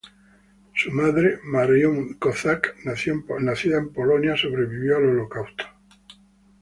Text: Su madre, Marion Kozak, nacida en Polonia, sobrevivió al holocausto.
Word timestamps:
Su 0.73 0.91
madre, 0.91 1.37
Marion 1.43 2.15
Kozak, 2.15 2.75
nacida 2.85 3.77
en 3.77 3.93
Polonia, 3.93 4.35
sobrevivió 4.35 4.97
al 4.97 5.09
holocausto. 5.09 5.65